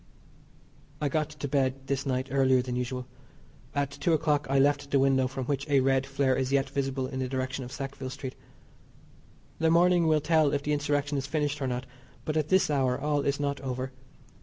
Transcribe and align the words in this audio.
I 0.99 1.09
got 1.09 1.29
to 1.29 1.47
bed 1.47 1.81
this 1.85 2.07
night 2.07 2.29
earlier 2.31 2.63
than 2.63 2.75
usual. 2.75 3.05
At 3.75 3.91
two 3.91 4.13
o'clock 4.13 4.47
I 4.49 4.57
left 4.57 4.89
the 4.89 4.97
window 4.97 5.27
from 5.27 5.45
which 5.45 5.69
a 5.69 5.79
red 5.81 6.07
flare 6.07 6.35
is 6.35 6.51
yet 6.51 6.71
visible 6.71 7.05
in 7.05 7.19
the 7.19 7.27
direction 7.27 7.63
of 7.63 7.71
Sackville 7.71 8.09
Street. 8.09 8.33
The 9.59 9.69
morning 9.69 10.07
will 10.07 10.19
tell 10.19 10.53
if 10.53 10.63
the 10.63 10.73
Insurrection 10.73 11.19
is 11.19 11.27
finished 11.27 11.61
or 11.61 11.67
not, 11.67 11.85
but 12.25 12.35
at 12.35 12.47
this 12.49 12.71
hour 12.71 12.99
all 12.99 13.21
is 13.21 13.39
not 13.39 13.61
over. 13.61 13.91